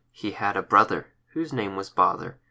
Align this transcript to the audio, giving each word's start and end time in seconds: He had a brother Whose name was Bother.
He 0.11 0.31
had 0.31 0.57
a 0.57 0.63
brother 0.63 1.11
Whose 1.33 1.53
name 1.53 1.75
was 1.75 1.91
Bother. 1.91 2.39